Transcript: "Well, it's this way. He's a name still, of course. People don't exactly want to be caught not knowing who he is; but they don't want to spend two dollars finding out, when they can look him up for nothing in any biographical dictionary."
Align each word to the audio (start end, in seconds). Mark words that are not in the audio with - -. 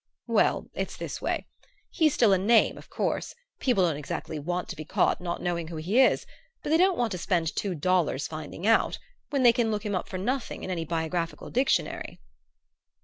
"Well, 0.25 0.65
it's 0.73 0.97
this 0.97 1.21
way. 1.21 1.45
He's 1.91 2.15
a 2.19 2.35
name 2.35 2.69
still, 2.71 2.77
of 2.79 2.89
course. 2.89 3.35
People 3.59 3.83
don't 3.83 3.97
exactly 3.97 4.39
want 4.39 4.67
to 4.69 4.75
be 4.75 4.83
caught 4.83 5.21
not 5.21 5.43
knowing 5.43 5.67
who 5.67 5.75
he 5.75 5.99
is; 5.99 6.25
but 6.63 6.71
they 6.71 6.77
don't 6.77 6.97
want 6.97 7.11
to 7.11 7.19
spend 7.19 7.55
two 7.55 7.75
dollars 7.75 8.27
finding 8.27 8.65
out, 8.65 8.97
when 9.29 9.43
they 9.43 9.53
can 9.53 9.69
look 9.69 9.85
him 9.85 9.93
up 9.93 10.07
for 10.09 10.17
nothing 10.17 10.63
in 10.63 10.71
any 10.71 10.85
biographical 10.85 11.51
dictionary." 11.51 12.19